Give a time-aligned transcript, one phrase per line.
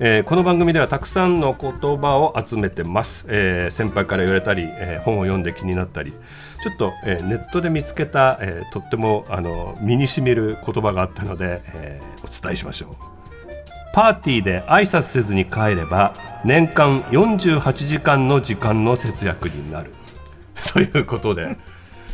[0.00, 6.12] えー、この番組ではたくさんの言葉を集めてます、えー、先輩から言われたり、えー、本を読んで気になったり
[6.62, 12.94] ちょっと、え、ネットで見つけた、え、とってもあの身にしみる言葉があったので、え、お伝えしましょう。
[13.92, 16.12] パーティーで挨拶せずに帰れば
[16.44, 19.92] 年間48時間の時間の節約になる。
[20.72, 21.56] ということで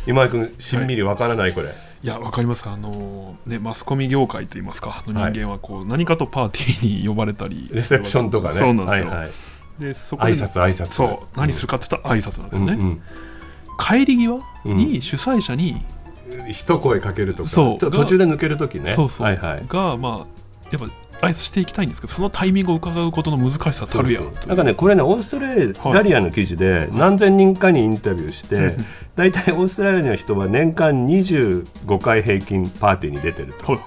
[0.07, 1.69] 今井君しんみりわからない、これ。
[1.69, 1.71] い
[2.07, 2.67] やわかります。
[2.67, 8.53] あのねマスコミ業界といいますかの人間はこう、はい、何かとパーティーに呼ばれたりレセプションとかね。
[8.53, 9.31] そうなんですよ、はいはい、
[9.79, 10.91] でそこで挨拶挨拶。
[10.91, 13.01] そう、何するかって言ったら挨拶なんですよね、うんうん、
[13.79, 15.83] 帰り際に主催者に、
[16.31, 17.49] うん、一声かけるとか。
[17.49, 17.77] そう。
[17.79, 18.91] 途中で抜ける時ね。
[18.91, 28.75] そうそう、はいはい、がまあやっぱ挨拶していきたいんですけどそのタイミングを伺うことの難しさたるやなんかねこれねオーストラリアの記事で何千人かにインタビューして、
[29.15, 33.79] 大体オーストラリアの人は年間25回平均パーティーに出てると。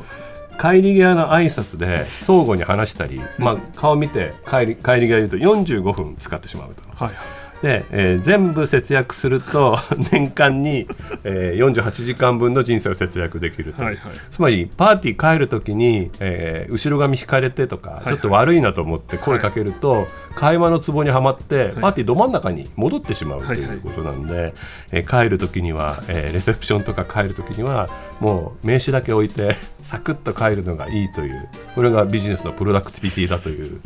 [0.60, 6.82] 帰り際の挨拶で相互に話したり、まあ、顔見て帰り帰り際言うと45分使ってしまうと。
[6.92, 9.78] はいはいで、えー、全部節約すると
[10.12, 10.86] 年間に、
[11.24, 24.54] えー、48時間分の人生を節約できると、はいはい、つまりパーティー帰る時に、えー、後ろ髪引かれてとか、はいはい、ちょっと悪いなと思って声かけると、はい、会話のツボにはまって、パーティーど真ん中に戻ってしまうということなんで、はいはい、
[24.92, 27.88] えー、帰る時には、えー、レセプションとか帰る時には
[28.20, 33.80] もう名刺だけ置いて サクッと帰るのがいいというこれがビジネスのプロダクティビティだという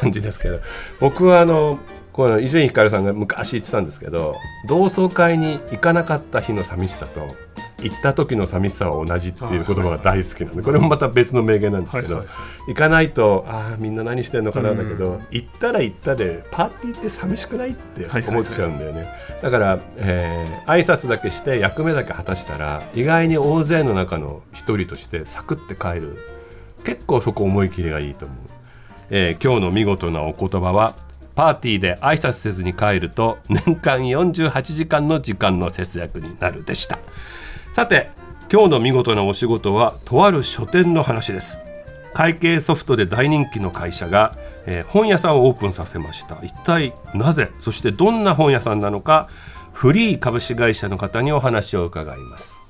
[0.00, 0.60] 感じですけど。
[1.00, 1.78] 僕はあの
[2.14, 4.36] この伊集院光さんが昔言ってたんですけど
[4.68, 7.26] 同窓会に行かなかった日の寂しさと
[7.82, 12.24] 行った時の寂しさは同じっていう言葉が大好きなんでこれもまた別の名言なんですけど、
[12.66, 19.06] 行かないとああみんな何してんのかなだけど、行ったら行ったでパーティーって寂しくないって思っちゃうんだよね、
[19.42, 26.16] だから、えー、挨拶だけして役目だけ果たしたら意外に大勢の中の一人としてサクって帰る。
[26.84, 28.38] 結構そこ思い切りがいいと思う、
[29.10, 30.94] えー、今日の見事なお言葉は
[31.34, 36.98] パーティーで挨拶せずに帰ると 年間48時間の時間の節約になるでした。
[37.72, 38.10] さて
[38.52, 41.58] 今日の見事なお仕事はとある書店の話です。
[42.12, 44.34] 会計ソフトで大人気の会社が、
[44.66, 46.38] えー、本屋さんをオープンさせました。
[46.42, 47.50] 一体なぜ？
[47.58, 49.28] そしてどんな本屋さんなのか
[49.72, 52.63] フリー株式会社の方にお話を伺います。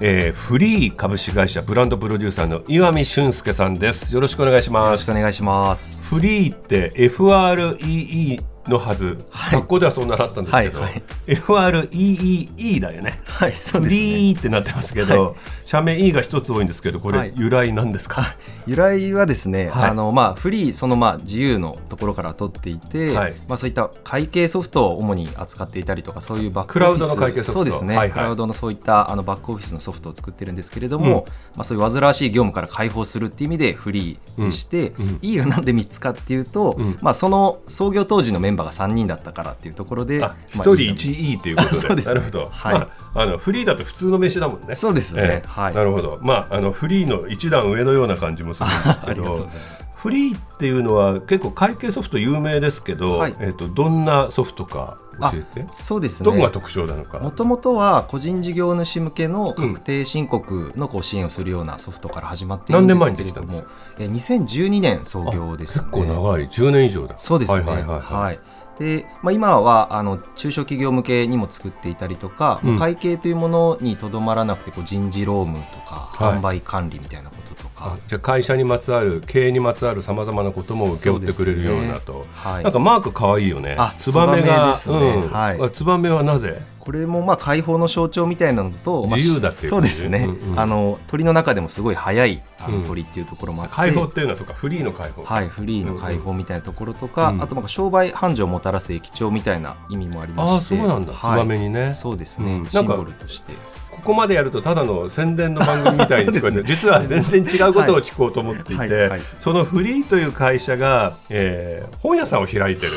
[0.00, 4.14] えー、フリー株式会社ブランドプロデューサーの岩見俊介さんです。
[4.14, 4.86] よろしくお願いします。
[4.86, 6.02] よろしくお願いします。
[6.04, 13.20] フリーって FREE のはず、はい、学校ではそう習ったんですけど、はいはい、FREEE だよね。
[13.26, 14.00] はい、そうですね。
[14.00, 15.34] リーってなってますけど、はい、
[15.64, 18.36] 社名 E が一つ多いんですけど、これ、由来なんですか？
[18.66, 23.14] 由来はですね、あのまあフリーそのまあ自由のところから取っていて、
[23.46, 27.96] まあそういった会計ソフトを主に扱っていたりとか、そういうバックオフィス、クラウドの会計ソフト、そうですね。
[27.96, 31.12] はいはい、クラウドのそういったあのバックオフィスのソフトを作ってるんですけれども、うん、
[31.56, 35.06] まあそういう煩わしい業務から解放するっていう意味でフリーでして、うん。
[35.06, 40.24] うん、E がなんで三つかっていうと、まあその創業当時のメンバーが三人だったからっていうところで
[40.54, 41.74] 一人一 E ということで。
[41.74, 42.74] そうですなるほど、はい。
[42.74, 44.74] まあ、あのフリーだと普通の飯だもんね。
[44.74, 46.18] そうですね、えー、はい、なるほど。
[46.22, 49.48] まああのフリーの一段上のような感じもするんですけど
[49.96, 55.66] フリーっていうのは結構会計ソフト有名ですけど、はい、えーと、どんなソフトか教えて。
[55.72, 56.30] そうですね。
[56.30, 57.18] どこが特徴なのか。
[57.18, 63.64] もともとは個人事業主向けの確定申告のこう支援をするようなソフトから始まっているんですけれども、うん、
[63.98, 66.46] え2012年創業です、ね、結構長い。
[66.46, 67.16] 10年以上だ。
[67.16, 67.64] そうですね。
[67.64, 68.00] はい、はいはい。
[68.00, 68.38] はい
[68.78, 77.96] で、まあ、今はあの中小企業向けにも作っていたりとか、うん、会計というものにとどまらなくてこう人事労務とか、販売管理みたいなこととか。
[78.06, 83.76] じゃあ会社にまつわる経営にまつわるさまざまなことも請け負ってくれるようなと、ねはい、なんかマークかわいいよね。
[83.98, 84.82] ツバメが、ね。
[84.86, 85.30] うん。
[85.30, 86.60] はい、ツバメはなぜ？
[86.86, 100.68] これもまあ解放の象徴みたいなのと、自由だってそうですね、うんうん、あの鳥の中でもすごい速いあの鳥っていうところもあって、解放っていうのはそうかフリーの解放はいフリーの解放みたいなところとか、うんうん、あとなんか商売繁盛をもたらす駅長みたいな意味もありまし。
[100.68, 101.92] てあそうなんだ、ツバメにね。
[101.92, 103.52] そうですね、シンボルとして。
[103.90, 108.90] ここまでやるとただの宣伝の番組みたいに聞こえて、 ね、実は全然違うことを聞こうと思っていて、はい。
[108.90, 109.08] はい。
[109.08, 112.92] はい、そのフリーという会社が、えー、本屋さんを開いてる、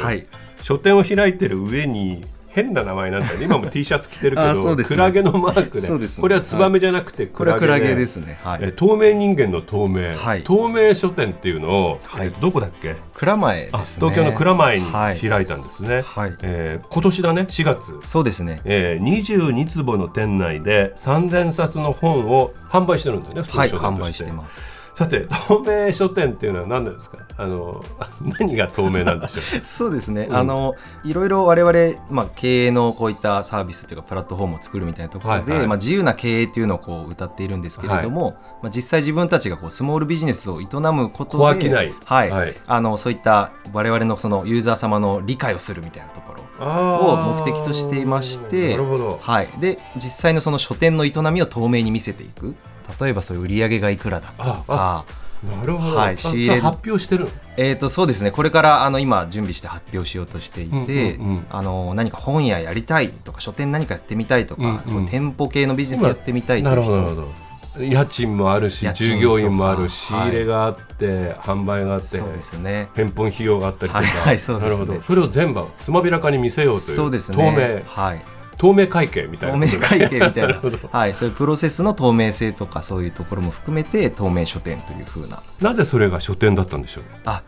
[0.61, 2.23] 書店を開いてる上に
[2.63, 3.45] 変な名前なんだよね。
[3.45, 12.95] 今も T シャツ着てるけど、ね、クラゲのマークで、ね、これはツバメじゃなくてクラゲで,、はい、クラゲですね、はい、透明人間の透明、はい、透明書店っていうのを、はい、どこだっけ？
[13.13, 16.33] 蔵前、ね、東京の蔵前に開いたんですね、はい。
[16.43, 17.41] えー、今年だね。
[17.49, 17.99] 4月。
[18.03, 24.61] そうですね、えー、22坪の店内で3000冊の本を販売してるんですよねはい販売してます
[24.99, 27.19] さて透明書店っていうのは何なんですか？
[27.37, 27.81] あの
[28.37, 29.63] 何が透明なんでしょう？
[29.63, 30.75] そうですね、うん、あの
[31.05, 41.69] いろいろ我々、まあ、経営のこういったサービスというかプラットフォームを作るみたいなところで、はいはい、まあ、自由な経営っていうのをこう歌っているんですけれども、はい、まあ、実際自分たちがこうスモールビジネスを営むことで
[42.03, 48.77] はい、はい、あのそういった我々のそのユーザー様の理解をするみたいなところを目的としていまして
[49.21, 52.53] はい、で実際のその書店の営みを透明に見せていく
[52.99, 55.05] 例えばそういう売り上げがいくらだとか。
[55.43, 56.37] なるほど、はい、発
[56.85, 67.33] 表してるえーとそうですね、これからあの今、準備して発表しようとしていて、うんうんうん、あの何か本屋やりたいとか、書店何かやってみたいとか、うんうん、店舗系のビジネスやってみたいという
[67.77, 72.89] 人家賃もあるし従業員もある仕入れがあって、はい、販売があってそうですね。
[72.95, 75.01] 返本費用があったりとか、はい、そうですね、なるほど。
[75.01, 78.21] それを全部つまびらかに見せようというそうです、ね、透明、はい、
[78.59, 80.59] 透明会計みたいな透明会計みたいな。
[80.91, 85.41] はい、そういうプロセスの透明性とかそういうところも含めて透明書店というふうな。
[85.61, 87.41] なぜそれが書店だったんでしょうあ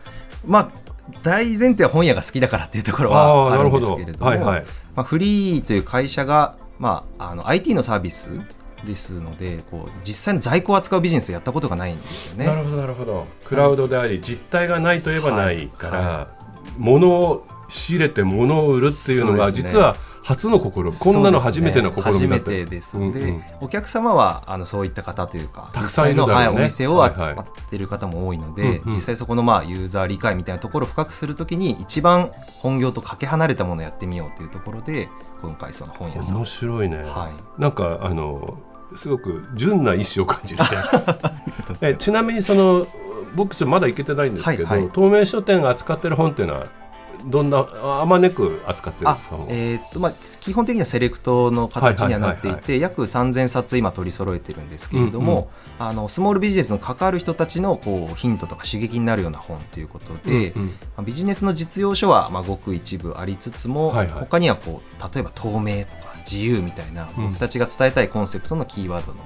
[0.46, 0.70] まあ
[1.22, 4.64] 大前提は本屋が好きだからっていうところはあるんですけれども、はいはい、
[4.94, 8.40] まあ、フリーという会社が、まあ、あの IT のサービス
[8.86, 12.46] ですのでこう実際に在庫を扱うビジネスをやったことがないんですよね。
[12.46, 13.26] なるほどなるほど。
[13.44, 20.92] クラウドであり、実態がないといえばないから、はいはい、物を仕入れて物を売るっていうのが実は初の試み。
[20.92, 22.96] こんなの初めての試みだ初めてです。
[22.96, 35.08] うんうん、お客様はあのそういった方というかたくさんの、ね、はい、お店を扱っている方も多いので、はいはい、実際そこのまあユーザー理解みたいなところを深くするときに一番本業とかけ離れたものをやってみようというところで
[35.40, 38.58] 今回その本屋さん面白いね、はい、なんかあの
[38.94, 40.62] すごく純な意志を感じて
[41.82, 42.86] えちなみにその
[43.34, 46.66] 僕まだ行けてないんですけど、はいはい、透明書店が扱ってる本っていうのは
[47.26, 47.66] どんな
[48.00, 69.24] あまねく扱ってるんですかえー、っとまあ、基本的にはセレクトの形にはなっていて約3000冊今取り揃えてるんですけれども、うんうん、あのスモールビジネスの関わる人たちのこうヒントとか刺激になるような本ということで、うんうん、まあ、ビジネスの実用書はまあごく一部ありつつも、はいはい、他にはこう例えば透明とか自由みたいな僕たちが伝えたいコンセプトのキーワードのも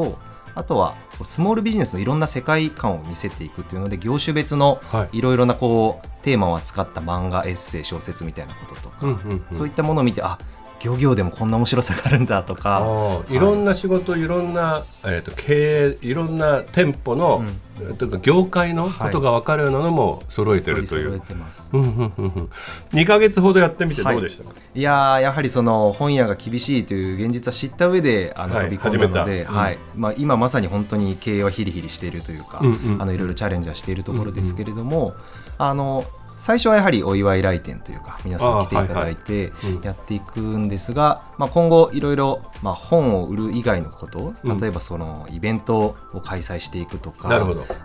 [0.00, 0.18] のと、
[0.54, 4.80] あとはスモールビジネスのいろんな世界観を見せていくっていうので業種別の
[5.12, 5.20] い。
[5.20, 10.38] ろいろなこうテーマを扱った漫画エッセイ小説みたいなこととか、うんうんうん、そういったものを見てあ
[10.82, 13.22] 漁業でもこんな面白さがあるんだとか。
[13.28, 13.38] い。
[13.38, 17.42] ろんな仕事、はい、いろんな、えーと、経営いろんな店舗の、
[17.80, 35.14] うん、とか業界のことが分かるようなのも揃えてるという、はい、2か月ほどやってみてどうでしたか、はい、いややはりその本屋が厳しいという現実は知った上であの飛び込んだので、はい、まあ、今まさに本当に経営はヒリヒリしているというか、うんうん、あのいろいろチャレンジはしているところですけれども、うんうん、
[35.58, 36.04] あの
[36.38, 39.52] 最初はやはりお祝い来店というか皆さん来ていただいて
[39.82, 47.28] やっていくんですが、まあ、今後いろいろまあ本を売る以外のこと例えばそのイベントを開催していくとか、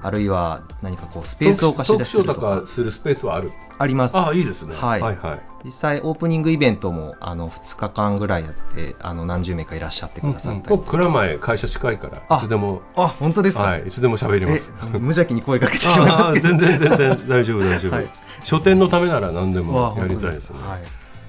[0.02, 4.18] あるいは何かこうスペースを貸し出しるとかするスペースはあるあります。
[4.18, 5.40] あいいですね、はい、はいはい。
[5.66, 14.72] 実際オープニングイベントもあの2日間ぐらいやってあの何十名かいらっしゃってくださったり、うん蔵前会社近いからいつでもあ本当ですか、はい、いつでも喋ります。
[14.92, 16.50] 無邪気に声かけてしまいますけど。
[16.50, 18.10] 全然全然大丈夫大丈夫、はい、
[18.44, 20.82] 書店のためなら何でもやりたいですね、はい、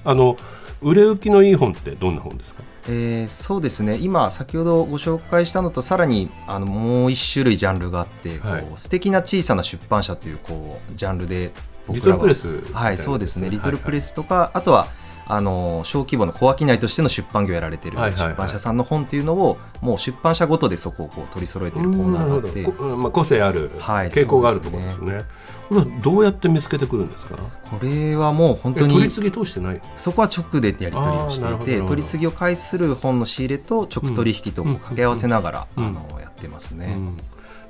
[0.03, 0.35] あの
[0.81, 2.63] 売れ行きのいい本ってどんな本ですか？
[2.87, 3.97] えー、そうですね。
[3.99, 11.51] 今先ほどご紹介したのとさらにあのもう一種類ジャンルがあって、はい、こう素敵な小さな出版社というこうジャンルで
[11.89, 13.49] リトルプレスはいそうですね。
[13.49, 14.87] リトルプレスとか、はいはい、あとは
[15.27, 22.95] あの小規模の小商いとしての出版業をやられている出版社さんの本というのをもう出版社ごとでそこをこう取り揃えているコーナーがあって。
[22.95, 25.21] まあ、個性ある、はい、傾向があるところですね。
[25.67, 27.37] これはどうやって見つけてくるんですか？
[27.37, 29.81] これはもう本当に取り次ぎ通してない？
[29.95, 36.93] そこは直でやり取りをしていて取り次ぎを介する本の仕入れと直取引と掛け合わせながら、あのやってますね。
[36.95, 37.17] うん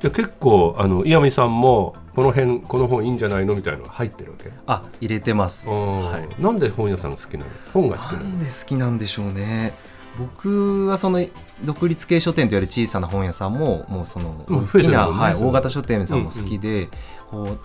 [0.02, 4.52] で結構あの岩見さんもこの辺この本いいんじゃないのみたいなのが入ってるわけ？
[4.68, 7.46] あ入れてます、はい、なんで本屋さん好きなの？
[7.74, 8.24] 本が好きなの？
[8.24, 9.74] なんで好きなんでしょうね。
[10.18, 11.20] 僕はその
[11.66, 16.88] 独立系書店といわれる小さな本屋さんももうその大きな、はい、大型書店さんも好きで、
[17.30, 17.60] こう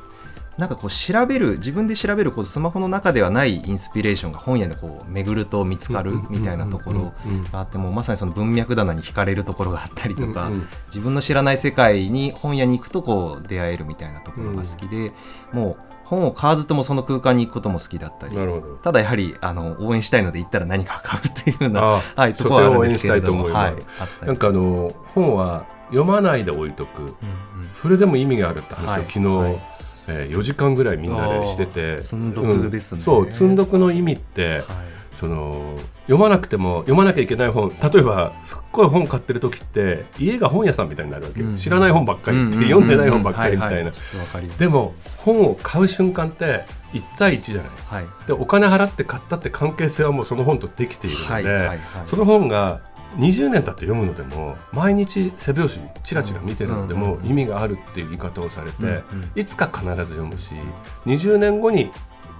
[0.61, 7.15] なんかこう調べる自分で調べるこうスマホの中ではないインスピレーションが本屋でこう巡ると見つかるみたいなところ
[7.51, 10.51] があってもまさにその文脈棚に惹かれるところがあったりとか
[10.89, 15.13] 自分の知らない世界に本屋に行くとこう出会えるみたいなところが好きで
[15.51, 18.37] もう本を買わずともその空間に行くことも好きだったり
[18.83, 21.81] ただやはりあの応援したいので行ったら何か買うというような
[22.17, 27.15] はい、ところはあるんですけれども、はい、なんかあの本は読まないで置いとく、うんうん、
[27.73, 29.59] それでも意味があるって話を昨日、
[30.11, 32.03] えー、4時間ぐらいみんなでしてて。
[32.03, 34.65] 積読ですね、うん、そう積読の意味って、はい、
[35.21, 42.49] その読まなくても読まなきゃいけない本例えばすっごい本買ってる時って家が本屋さんみたいになるわけ、うん、知らない本ばっかり。
[42.49, 43.93] って、読んでない本ばっかりみたいな。
[44.59, 52.81] でも本を買う瞬間って1対1じゃない、はい、でお金払って買ったって関係性はもうその本とできているので、はいはいはい、その本が
[53.17, 59.03] 20年経って読むのでも毎日背表紙チラチラ見てるのでも意味があるっていう言い方をされて
[59.35, 60.55] いつか必ず読むし
[61.07, 61.91] 20年後に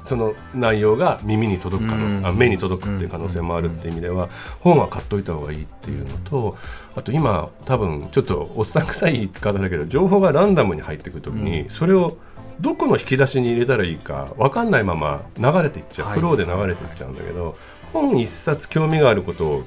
[0.03, 4.29] その内容が耳に届く可能、あ目に届くっていう可能性もあるっていう意味では
[4.61, 6.57] 本は買っといた方がいいっていうのと
[6.95, 12.17] あと今多分ちょっとおっさん臭い言い方だけど情報がランダムに入ってくる時にそれを
[12.61, 17.57] どこの引き出しに入れたらいいか分かんないまま流れていっちゃう、フローで流れていっちゃうんだけど、
[17.93, 19.65] 本一冊興味があることを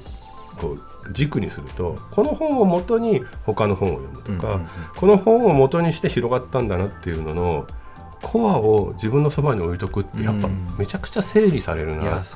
[0.56, 4.60] こう軸にするとこの本をもとに他の本を読むとか、
[4.96, 7.66] この本をもとにして広がったんだなっていうのの
[8.24, 12.34] コアを自分のそばに置いとくってやっぱめちゃくちゃ整理されるなって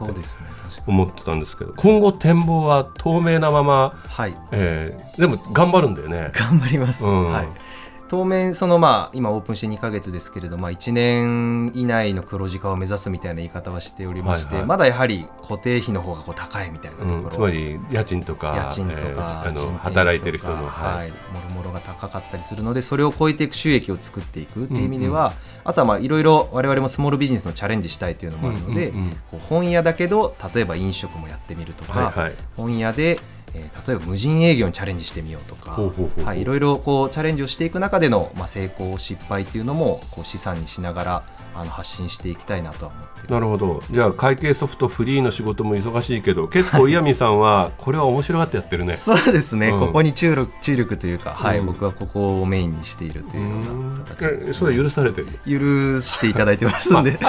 [0.86, 4.36] 思ってたんですけど今後展望は透明なまま、はい。
[4.52, 6.30] えー、でも頑張るんだよね。
[6.34, 7.48] 頑張ります、うん、はい
[8.08, 21.10] 当面そのまあ今オープンして2か月ですけれども、まあ、1年以内の黒字化を目指すみたいな言い方はしておりまして、はいはい、まだやはり固定費の方がこう高いみたいなところ、うん、つまり家賃とか家賃とか、えー、あの働いてる人のはい。
[21.28, 25.34] もろもろが高かったりするのでそれを超えていく収益を作っていくっていう意味では、うんうん、
[25.64, 33.18] あとはまあいろいろ我々もスモールビジネスのチャレンジしたいというのもあるので、うんうんうん、こう本屋だけど例えば飲食もやってみるとか、はいはい、本屋で
[33.54, 35.80] えー、例えば無人営業にチャレンジしてみようとか
[36.24, 41.22] はい、いろいろこうチャレンジをしていく中での、まあ、成功失敗っていうのもこう資産にしながら
[41.54, 43.82] あの発信していきたいなとは思ってなるほど。
[43.90, 48.94] じゃあ会計ソフトフリーの仕事も忙しいけど結構岩見さんはこれは面白がってやってるね。
[48.94, 57.18] そうですね、うん、ここに注力注力というか、はい、うん、僕はここをメインにしているというような形です、ね、それは許されてる許していただいてますんで。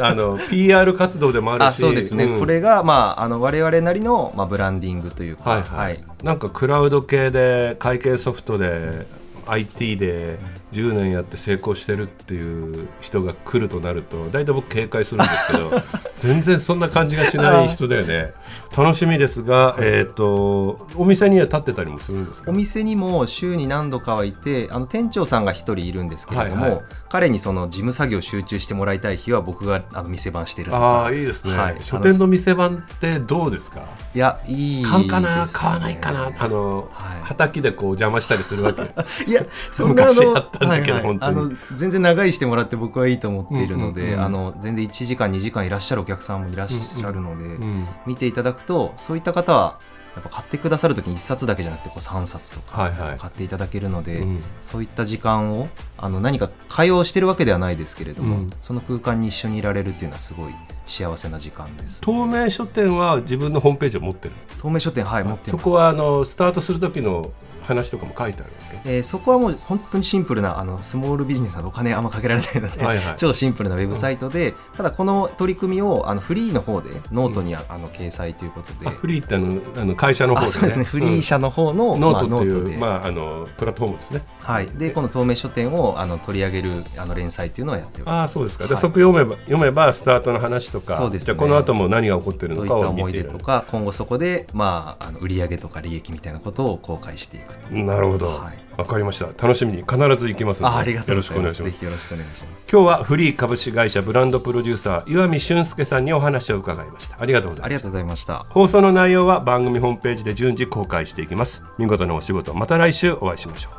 [0.00, 1.66] あの PR 活動でもあるし。
[1.66, 9.06] あそうですね、うん、これが、まあ、あの我々なりの、まあ、ブランディングというか、はい、はい、なんかクラウド系で会計ソフトで
[9.46, 10.38] IT で
[10.72, 15.70] 10年やって成功してるっていう人が来るとなると大体僕警戒するんですけど
[16.14, 18.32] 全然そんな感じがしない人だよね
[18.76, 22.50] 楽しみですが、えーと、お店には立ってたりもするんですか？
[22.50, 31.06] お店にも週に何度かはいてあの店長さんが1人いるんですけれども、はいはい、彼にその事務作業集中してもらいたい日は僕があの店番してるとか。
[31.06, 33.80] あいいですね、はい、書店の店番ってどうですか？
[34.14, 36.30] いやいい、買うかな買わないかな？
[36.38, 38.82] あの、はい、畑でこう邪魔したりするわけ？
[39.26, 49.80] いやそんな昔あったんだけど、はいはい、あの全然長いしてもらって僕はいいと思っているので、うんうんうん、あの全然1時間2時間いらっしゃるお客さんもいらっしゃるので、うんうん、見ていただくとそういった方は
[50.14, 60.54] やっぱ買ってくださる時に1冊だけじゃなくてこう3冊とか買っていただけるので、はいはい、そういった時間をあの何か会話をしてるわけではないですけれども、うん、その空間に一緒にいられるっていうのはすごい
[60.86, 64.34] 幸せな時間です、ね、透明書店は自分のホームページを持ってる。
[64.60, 65.50] 透明書店はい持ってます。
[65.50, 67.30] そこはあのスタートする時の
[67.68, 80.84] 話とかも書いてあるわけ、えー、そこはもう本当にシンプルなあのスモールビジネスなお金あんまかけられないので、はいはい、 超シンプルなウェブサイトで、うん、ただこの取り組みをあのフリーの方でノートにあの掲載ということで、フリーってあのあの会社の方で、ね、そうですね。
[80.84, 84.22] フリー社の方の、うん、ノートっていう、まあ、あのプラットフォームですね。
[84.40, 88.30] はい、でこの透明書店をあの取り上げるあの連載っていうのをやっております。
[88.30, 99.26] あそうですか、で、はい、即読めば読めばスタートの話とかそうです、ね、じゃこの後も何が起こってるのかを思い出とか今後そこで、まあ、あの売上とか利益みたいなことを公開していくとなるほど、はい、わかりました。
[99.26, 101.62] 楽しみに必ず行きますあありがとうございます。
[101.62, 102.70] よろしくお願いします。
[102.70, 107.16] 今日はフリー株式会社ブランドプロデューサー岩見俊介さんにお話を伺いました。
[107.20, 107.66] ありがとうございました。
[107.66, 108.38] ありがとうございました。
[108.50, 111.62] 放送の内容は番組ホームページで順次公開していきます。
[111.78, 112.54] 見事なお仕事。
[112.54, 113.70] また来週お会いしましょ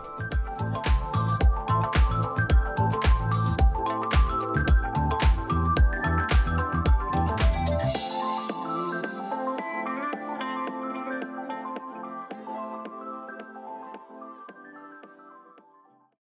[0.86, 0.89] う